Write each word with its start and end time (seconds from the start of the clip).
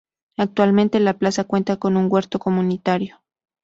Actualmente, 0.35 0.99
la 0.99 1.19
plaza 1.19 1.43
cuenta 1.43 1.77
con 1.77 1.95
un 1.95 2.07
huerto 2.09 2.39
comunitario. 2.39 3.21